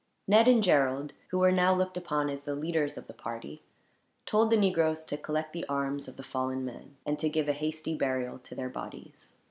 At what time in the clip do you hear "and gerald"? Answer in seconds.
0.47-1.13